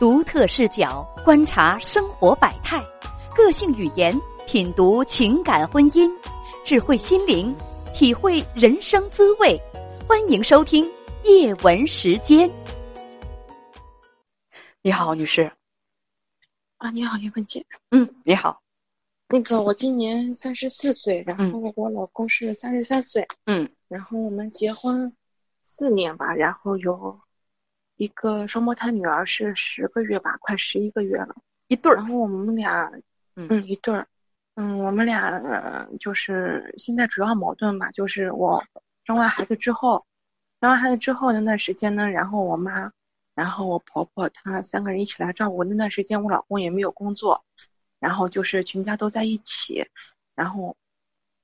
[0.00, 2.82] 独特视角观察生活百态，
[3.36, 6.10] 个性语言品读情感婚姻，
[6.64, 7.54] 智慧心灵
[7.92, 9.60] 体会人生滋味。
[10.08, 10.90] 欢迎收听
[11.24, 12.50] 夜文时间。
[14.80, 15.52] 你好，女士。
[16.78, 17.62] 啊，你好，叶文姐。
[17.90, 18.62] 嗯，你好。
[19.28, 23.28] 那个，我今年三十四岁，然后我老公是三十三岁。
[23.44, 25.14] 嗯，然后我们结婚
[25.60, 27.20] 四年吧，然后有。
[28.00, 31.36] 一个双胞胎女儿是十个月吧，快十一个月了，
[31.68, 31.96] 一对儿。
[31.96, 32.90] 然后我们俩，
[33.36, 34.08] 嗯，一对儿，
[34.54, 38.64] 嗯，我们俩就是现在主要矛盾吧，就是我
[39.04, 40.06] 生完孩子之后，
[40.62, 42.90] 生完孩子之后那段时间呢，然后我妈，
[43.34, 45.62] 然后我婆婆，她三个人一起来照顾。
[45.62, 47.44] 那段时间我老公也没有工作，
[47.98, 49.86] 然后就是全家都在一起，
[50.34, 50.74] 然后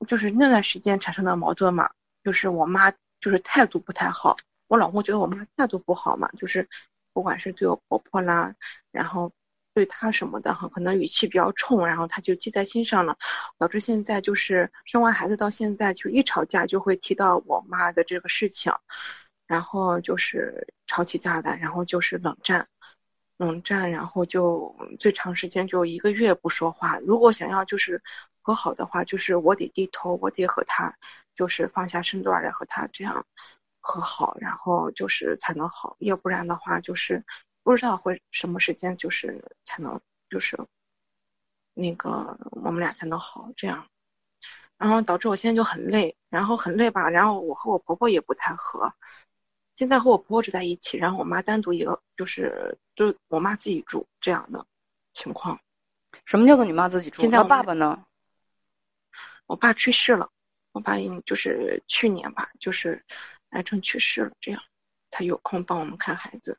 [0.08, 1.90] 就是那段时间产生的矛盾嘛，
[2.24, 4.38] 就是我妈就是态度不太好。
[4.68, 6.68] 我老公觉得我妈态度不好嘛，就是
[7.12, 8.54] 不管是对我婆婆啦，
[8.90, 9.32] 然后
[9.74, 13.16] 对她什么的哈，可能语气比较冲，然后他就记在心上了，
[13.58, 18.72] 导致现在就是生完孩子到现在，就一吵架就会提到我妈的这个事情，
[19.46, 22.68] 然后就是吵起架来，然后就是冷战，
[23.36, 26.98] 冷战，然后就最长时间就一个月不说话。
[27.00, 28.02] 如果想要就是
[28.40, 30.96] 和好的话，就是我得低头，我得和他
[31.34, 33.26] 就是放下身段来和他这样。
[33.86, 37.24] 和好，然后就是才能好，要不然的话就是
[37.62, 40.58] 不知道会什么时间就是才能就是
[41.72, 43.86] 那个我们俩才能好这样，
[44.76, 48.92] 然后导致我现在就很累，然后很累吧，然后我和我婆婆也不太和，
[49.76, 54.66] 现在和我婆婆住在一起，然后我妈单独一个就是就我妈自己住这样的
[55.12, 55.60] 情况。
[56.24, 57.22] 什么叫做你妈自己住？
[57.22, 58.04] 现在爸爸呢？
[59.46, 60.28] 我爸去世了，
[60.72, 63.04] 我爸就是去年吧，就是。
[63.50, 64.62] 癌症去世了，这样
[65.10, 66.58] 才有空帮我们看孩子。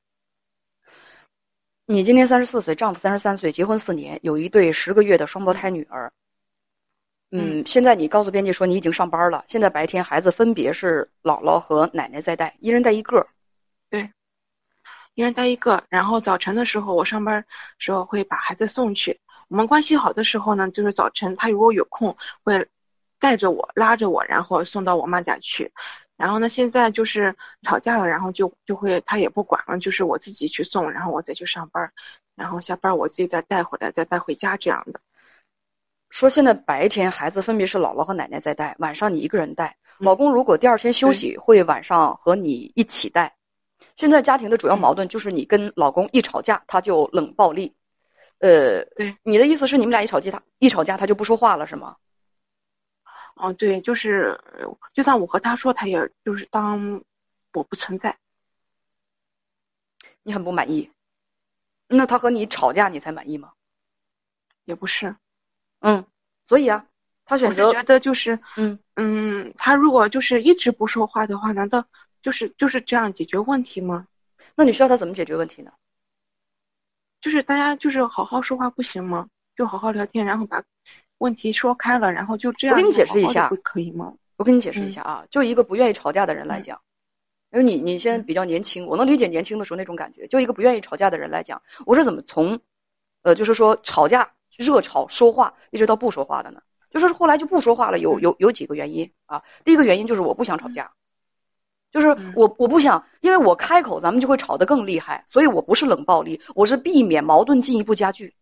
[1.85, 6.11] 你今年三十四岁，丈夫三十三岁，结婚四年，有一对十个月的双胞胎女儿。
[7.31, 13.27] 嗯，现在你告诉编辑说你已经上班了，现在白天孩子分别是姥姥和奶奶在带，一人带一个。
[13.89, 14.11] 对，
[15.13, 15.83] 一人带一个。
[15.89, 17.45] 然后早晨的时候，我上班
[17.77, 19.19] 时候会把孩子送去。
[19.49, 22.67] 我们关系好的时候呢，就是早晨他如果有空会
[23.19, 25.71] 带着我，拉着我，然后送到我妈家去。
[26.17, 26.49] 然后呢？
[26.49, 31.93] 现在就是吵架了，然后就就会他也不管了，就是我自己去送，然后我再去上班，
[32.35, 34.99] 然后下班我自己再带回来，再带回家这样的。
[36.09, 39.77] 说现在白天孩子分别是姥姥和奶奶在带，晚上你一个人带。
[39.99, 43.35] 老公如果第二天休息，会晚上和你一起带。
[43.95, 47.75] 现在家庭的主要矛盾就是你跟老公一吵架，他就冷暴力。
[48.39, 51.97] 呃，对，你的意思是你们俩一吵架，他一吵架他就不说话了，是吗？
[53.37, 54.39] 哦，对，就是，
[54.93, 57.03] 就算我和他说，他也就是当
[57.53, 58.17] 我不存在。
[60.23, 60.91] 你很不满意？
[61.87, 63.53] 那他和你吵架，你才满意吗？
[64.65, 65.15] 也不是，
[65.79, 66.05] 嗯，
[66.49, 66.85] 所以啊，
[67.25, 71.87] 他选择觉得就是，嗯嗯，他如果就是一直不说话的话，难道
[72.21, 74.07] 就是就是这样解决问题吗？
[74.55, 75.71] 那你需要他怎么解决问题呢？
[77.21, 79.29] 就是大家就是好好说话不行吗？
[79.55, 80.63] 就好好聊天，然后把。
[81.17, 82.75] 问题说开了，然后就这样。
[82.75, 84.13] 我给你解释一下，可以吗？
[84.37, 86.79] 我给你解释一下啊，就一个不愿意吵架的人来讲，
[87.51, 90.27] 因为你你现在比较年轻，我能理解年轻的时候那种感觉。
[90.27, 92.59] 就一个不愿意吵架的人来讲，我是怎么从，
[93.23, 96.61] 呃，就是说吵架、热吵、说话，一直到不说话的呢？
[96.91, 99.41] 就是后来就不说话了，有有有几个原因啊。
[99.65, 100.91] 第一个原因就是我不想吵架，
[101.91, 108.35] 就是我我不想，因为我开口咱们就会吵得更厉害，所以我不是冷暴力，我是避免矛盾进一步加剧。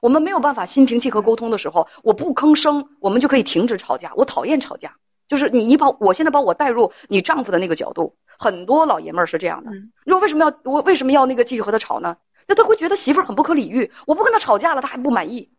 [0.00, 4.12] 我们没有办法心平气和沟通的时候，我不吭声，我们就可以停止吵架。
[4.14, 4.96] 我讨厌吵架，
[5.28, 9.70] 就是你，你把我现在把我带入你丈夫的那个角度，很多老爷们儿是这样的。
[10.04, 12.16] 你说为什么要我为什么要那个继续和他吵呢？
[12.46, 13.90] 那他会觉得媳妇儿很不可理喻。
[14.06, 15.50] 我不跟他吵架了，他还不满意。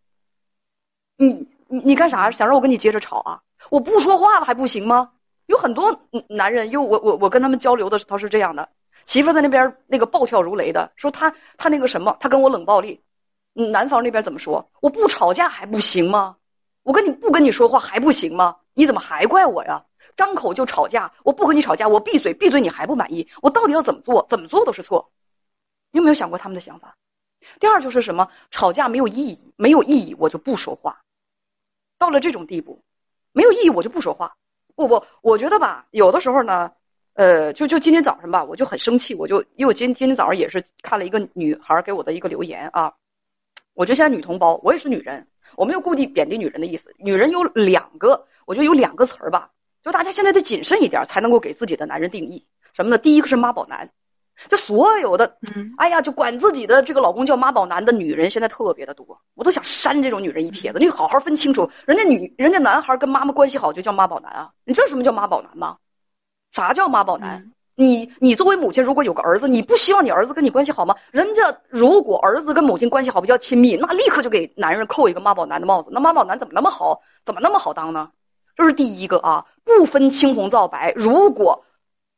[1.17, 2.31] 你你你干啥？
[2.31, 3.41] 想让我跟你接着吵啊？
[3.69, 5.11] 我不说话了还不行吗？
[5.45, 8.69] 有很多男人，因为我我我跟他们交流的，他是这样的，
[9.05, 13.01] 媳妇在那边那个暴跳如雷的，说他他那个什么，他跟我冷暴力。
[13.67, 14.69] 男方那边怎么说？
[14.81, 16.37] 我不吵架还不行吗？
[16.83, 18.55] 我跟你不跟你说话还不行吗？
[18.73, 19.83] 你怎么还怪我呀？
[20.15, 24.25] 张口就吵架，我不和你吵架，我闭嘴闭嘴你还不满意，我到底要怎么做？
[24.29, 25.11] 怎么做都是错。
[25.91, 26.95] 你有没有想过他们的想法？
[27.59, 28.29] 第二就是什么？
[28.51, 31.01] 吵架没有意义，没有意义我就不说话。
[31.97, 32.81] 到了这种地步，
[33.31, 34.35] 没有意义我就不说话。
[34.75, 36.71] 不不，我觉得吧，有的时候呢，
[37.13, 42.93] 呃，就就今天早上吧，我就很生气，我就因为我今今天早上也是看了一个女孩给我的一个留言啊。
[43.79, 46.93] 我觉得现在女同胞，我也是女人，我没有故意贬低女人的意思。
[46.97, 52.97] 女人有两个，我觉得有两个词儿吧，就大家现在得谨慎一点，才能够给自己的男人定义什么呢？
[52.97, 53.89] 第一个是妈宝男，
[54.49, 60.79] 就所有的，嗯，哎呀，就管自己的这个老公叫妈宝男的女人现在特别的多，我都想扇这种女人一撇子。
[60.79, 64.51] 你好好分清楚，人家女人家男孩跟妈妈关系好就叫妈宝男啊？
[64.65, 65.77] 你知道什么叫妈宝男吗？
[66.51, 67.49] 啥叫妈宝男？
[67.79, 70.93] 你你作为母亲，如果有个儿子，你不希望你儿子跟你关系好吗？
[71.11, 75.87] 人家如果儿子跟母亲关系好，比较亲密，那立刻就给男人扣一个妈宝男的帽子。
[75.93, 77.01] 那妈宝男怎么那么好？
[77.23, 78.11] 怎么那么好当呢？
[78.57, 81.63] 这是第一个啊，不分青红皂白，如果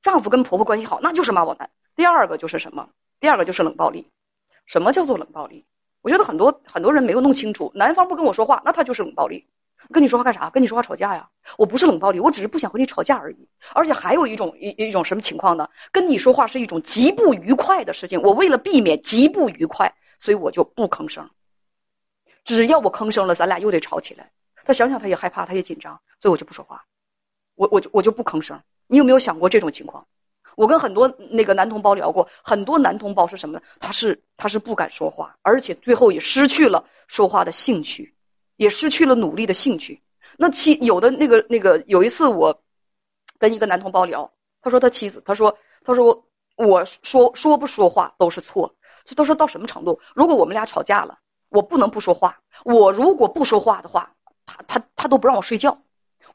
[0.01, 1.69] 丈夫跟婆婆关系好，那就是妈宝男。
[1.95, 2.89] 第二个就是什么？
[3.19, 4.09] 第二个就是冷暴力。
[4.65, 5.63] 什么叫做冷暴力？
[6.01, 7.71] 我觉得很多很多人没有弄清楚。
[7.75, 9.45] 男方不跟我说话，那他就是冷暴力。
[9.89, 10.49] 跟你说话干啥？
[10.49, 11.29] 跟你说话吵架呀？
[11.57, 13.47] 我不是冷暴力，我只是不想和你吵架而已。
[13.73, 15.69] 而且还有一种一一种什么情况呢？
[15.91, 18.21] 跟你说话是一种极不愉快的事情。
[18.21, 21.29] 我为了避免极不愉快，所以我就不吭声。
[22.43, 24.31] 只要我吭声了，咱俩又得吵起来。
[24.63, 26.83] 他想想他也害怕，他也紧张，所以我就不说话。
[27.55, 28.61] 我我就我就不吭声。
[28.87, 30.05] 你有没有想过这种情况？
[30.57, 33.61] 我跟很多那个男同胞聊过，很多男同胞是什么？
[33.79, 38.13] 他是他是不敢说话，而且最后也失去了说话的兴趣，
[38.61, 39.99] 也失去了努力的兴趣。
[40.37, 42.61] 那妻有的那个那个有一次我
[43.39, 44.31] 跟一个男同胞聊，
[44.61, 46.23] 他说他妻子，他说他说
[46.55, 48.75] 我说说不说话都是错，
[49.17, 49.99] 他说到什么程度？
[50.13, 51.17] 如果我们俩吵架了，
[51.49, 54.13] 我不能不说话，我如果不说话的话，
[54.45, 55.81] 他他他都不让我睡觉。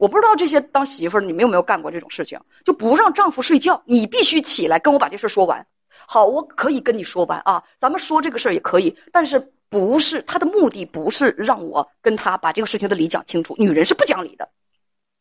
[0.00, 2.40] 我不知道这些当媳妇儿，你们有没有干过这种事情？
[2.64, 5.64] 就不让丈夫睡觉，你必须起来跟我把这事说完。
[6.06, 13.54] 好，我可以跟你说完啊，咱们说这个事儿也可以，但是不是他的目的不是让我跟他把这个事情的理讲清楚。
[13.58, 14.48] 女人是不讲理的，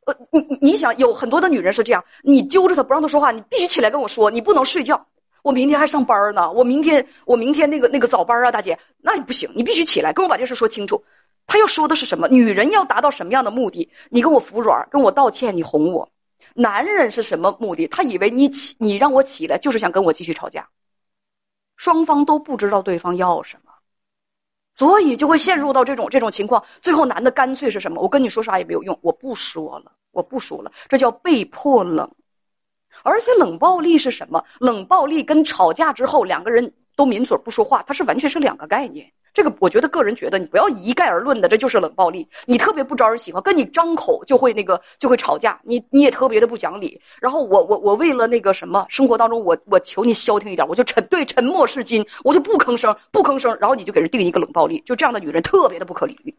[0.05, 5.07] 呃，你你想有很多的女人是这样，你揪着她不让她说话，你必须起来跟我说，你不能睡觉。
[5.41, 11.03] 我明天还上班呢，我明天我明天那个那个早班啊，大姐，那不行，你必须起来跟我把这事说清楚。
[11.47, 12.27] 他要说的是什么？
[12.27, 13.91] 女人要达到什么样的目的？
[14.09, 16.09] 你跟我服软，跟我道歉，你哄我。
[16.57, 17.85] 男人是什么目的？
[17.89, 20.69] 他以为你起，你让我起来，就是想跟我继续吵架。
[21.75, 23.73] 双方都不知道对方要什么，
[24.73, 26.63] 所以就会陷入到这种这种情况。
[26.81, 28.01] 最后男的干脆是什么？
[28.01, 32.09] 我跟你说啥也没有用，我不说了，我不说了，这叫被迫冷。
[33.03, 34.45] 而且冷暴力是什么？
[34.61, 39.11] 冷暴力跟吵架之后两个人都抿嘴不说话，它是完全是两个概念。
[39.35, 42.29] 这个我觉得个人觉得你不要一概而论的，这就是冷暴力。
[42.45, 47.01] 你特别不招人喜欢，跟你张口就会那个就会吵架，你你也特别的不讲理。
[47.19, 53.57] 然后我我我为了那个什么生活当中，我我求你消停一点，我就沉对沉默是金，我就不吭声不吭声。
[53.59, 56.33] 然后你就给人定一个冷暴力，就这样的女人特别的不可理喻，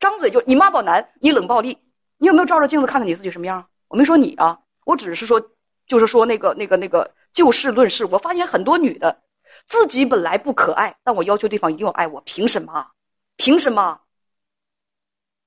[0.00, 1.76] 张嘴就你妈宝男，你冷暴力，
[2.16, 3.66] 你有没有照照镜子看看你自己什么样？
[3.88, 5.42] 我没说你啊，我只是说
[5.86, 9.18] 就是说那个那个那个就事论事，我发现很多女的。
[9.66, 12.90] 自己本来不可爱，但我要求对方一定要爱我，凭什么？
[13.36, 14.00] 凭什么？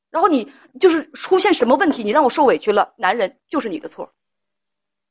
[0.10, 4.14] 然后你就是出现什么问题，你让我受委屈了，男人就是你的错。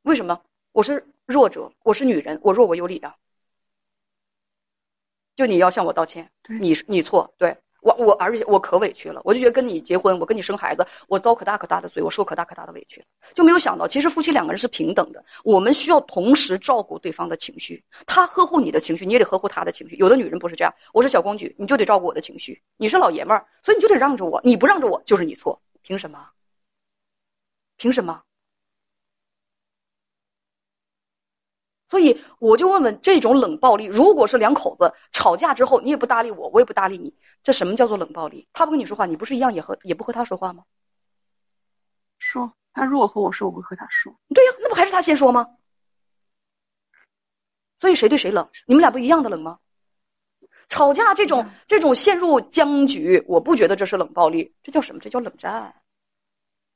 [0.03, 0.43] 为什么？
[0.73, 3.17] 我是弱者，我是女人，我弱我有理啊。
[5.35, 7.58] 就你要向我道歉，你你错，对。
[7.86, 19.94] 我我而且我可委屈了，我就觉得跟你结婚，我跟你生孩子，我遭可大可大的罪，我受可大可大的委屈，就没有想到其实夫妻两个人是平等的，我们需要同时照顾对方的情绪，他呵护你的情绪，你也得呵护他的情绪。
[19.94, 26.30] 有的女人不是这样，我是小公举，你就得照顾我的情绪；你是老爷们儿，所以你就得让着我，你不让着我就是你错，凭什么？
[27.76, 28.22] 凭什么？
[31.88, 37.14] 所以我就问问，这种冷暴力，如果是两口子吵架之后，你也不搭理我，我也不搭理你，
[37.44, 38.48] 这什么叫做冷暴力？
[38.52, 40.64] 他不跟你说话，你不是一样也和也不和他说话吗？
[42.19, 44.16] 说他如果和我说，我会和他说。
[44.34, 45.46] 对呀，那不还是他先说吗？
[47.78, 48.48] 所以谁对谁冷？
[48.66, 49.58] 你们俩不一样的冷吗？
[50.69, 55.00] 吵架这种这种陷入僵局，我不觉得这是冷暴力，这叫什么？
[55.00, 55.72] 这叫冷战。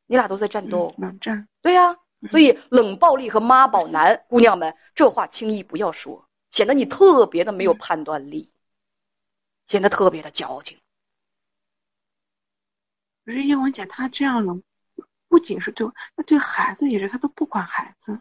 [0.06, 0.94] 你俩都在战斗。
[0.98, 1.48] 冷战。
[1.62, 1.96] 对呀。
[2.28, 8.52] 所以，冷暴力和妈宝男，姑娘们，这话轻易不要说，显得你特别的没有判断力，
[9.66, 10.78] 显得特别的矫情。
[13.24, 14.62] 可是叶文姐，她这样冷，
[15.28, 18.20] 不仅是对，她对孩子也是，她都不管孩子。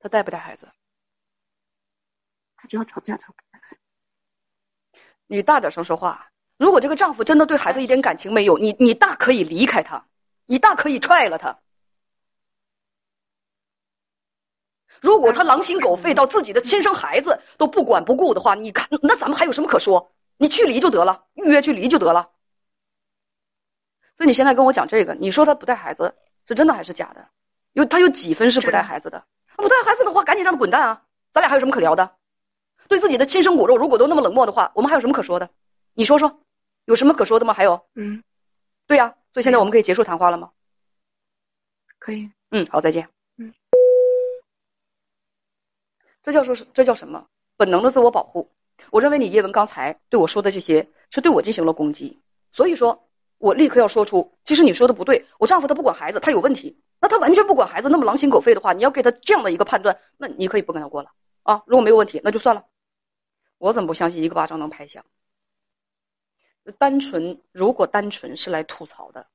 [0.00, 0.72] 她带不带孩子？
[2.56, 3.80] 她只要吵架，她不带孩子。
[5.26, 6.32] 你大点声说话。
[6.56, 10.07] 如果这个丈夫真的对孩子一点感情没有，你你大可以离开他。
[10.48, 11.58] 你大可以踹了他。
[15.00, 20.10] 如果他狼心狗肺到自己的亲生孩子都不管不顾的话，你看那咱们还有什么可说？
[20.38, 22.30] 你去离就得了，预约去离就得了。
[24.16, 27.28] 所以你现在跟我讲这个，你说他不带孩子是真的还是假的？
[27.74, 29.22] 有他有几分是不带孩子的？
[29.56, 31.02] 不带孩子的话，赶紧让他滚蛋啊！
[31.32, 32.16] 咱俩还有什么可聊的？
[32.88, 35.50] 对自己的亲生骨肉，如果都那么冷漠的话，我们还有什么可说的？
[35.92, 36.40] 你说说，
[36.86, 37.52] 有什么可说的吗？
[37.52, 38.24] 还有，嗯，
[38.88, 39.14] 对呀。
[39.34, 40.50] 所以现在我们可以结束谈话了吗？
[42.00, 42.28] 可以。
[42.50, 43.08] 嗯，好，再见。
[43.36, 43.54] 嗯
[46.24, 47.28] 这叫说是这叫什么？
[47.56, 48.50] 本能的自我保护。
[48.90, 52.20] 我认为你叶文刚才对我说的这些是对我进行了攻击，
[52.52, 56.82] 所以说我立刻要说出，其实你说的不对，我丈夫他不管孩子，他有问题。
[57.00, 61.12] 那他完全不管孩子，那么狼心狗肺的话，你要给他这样的一个判断，那你可以不跟他过了
[61.44, 61.62] 啊。
[61.66, 62.64] 如果没有问题，那就算了。
[63.58, 65.04] 我怎么不相信一个巴掌能拍响？
[66.72, 69.26] 单纯如果单纯是来吐槽的，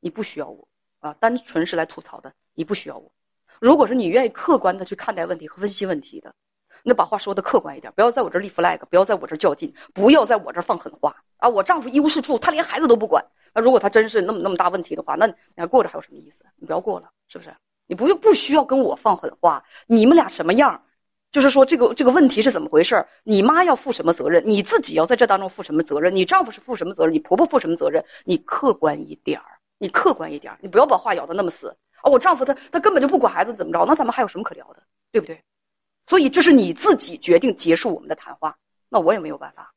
[0.00, 0.68] 你不需要我
[1.00, 1.14] 啊。
[1.14, 3.12] 单纯是来吐槽的，你不需要我。
[3.60, 6.34] 如果是你愿意客观的去看待问题和分析问题的，
[6.82, 11.48] 那把话说的客观一点，不要在我这立 flag，不要在我这较劲，不要在我这放狠话啊！
[11.48, 13.26] 我丈夫一无是处，他连孩子都不管。
[13.52, 16.44] 那如果他真是那么那么大问题的话，那你还过着还有什么意思？
[16.56, 17.54] 你不要过了，是不是？
[17.86, 19.64] 你不用不需要跟我放狠话。
[19.86, 20.84] 你们俩什么样？
[21.30, 23.06] 就是说这个这个问题是怎么回事？
[23.22, 24.42] 你妈要负什么责任？
[24.46, 26.14] 你自己要在这当中负什么责任？
[26.14, 27.14] 你丈夫是负什么责任？
[27.14, 28.04] 你婆婆负什么责任？
[28.24, 29.40] 你客观一点，
[29.78, 32.10] 你客观一点，你不要把话咬得那么死啊！
[32.10, 33.84] 我丈夫他他根本就不管孩子怎么着？
[33.84, 34.82] 那咱们还有什么可聊的？
[35.12, 35.42] 对不对？
[36.06, 38.56] 所以这是你自己决定结束我们的谈话，
[38.88, 39.74] 那我也没有办法。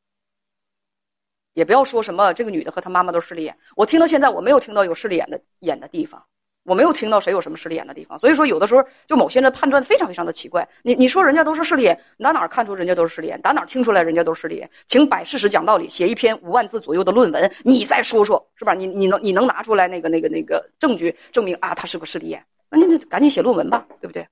[1.53, 6.25] 也不要说什么这个女的和她妈妈都势利眼，我听到现在我没有听到有势利眼的眼的地方，
[6.63, 8.19] 我没有听到谁有什么势利眼的地方。
[8.19, 10.67] 所以说有的时候就某些人判断非常非常的奇怪。
[10.83, 13.41] 你你说人家都是势利眼，你哪哪看出人家都是势利眼？
[13.41, 14.69] 打哪听出来人家都是势利眼？
[14.87, 18.73] 请摆事实讲道理，写一篇五万字左右的论文，你再说说是吧？
[18.73, 22.45] 你你能你能拿出来那个那个那个证据证明啊他是个势利眼？
[22.69, 24.27] 那你赶紧写论文吧，对不对？